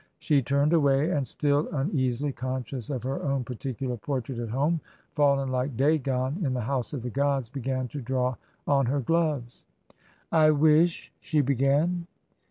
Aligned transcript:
She 0.17 0.41
turned 0.41 0.73
away 0.73 1.11
and, 1.11 1.27
still 1.27 1.69
un 1.71 1.91
easily 1.93 2.31
conscious 2.31 2.89
of 2.89 3.03
her 3.03 3.21
own 3.21 3.43
particular 3.43 3.97
portrait 3.97 4.39
at 4.39 4.49
home— 4.49 4.81
&llen 5.15 5.49
like 5.51 5.77
Dagon 5.77 6.43
in 6.43 6.55
the 6.55 6.61
house 6.61 6.91
of 6.91 7.03
the 7.03 7.11
gods— 7.11 7.49
^began 7.51 7.87
to 7.91 8.01
draw 8.01 8.33
on 8.65 8.87
her 8.87 8.99
gloves." 9.01 9.63
I 10.31 10.49
wish" 10.49 11.11
she 11.21 11.41
began. 11.41 12.07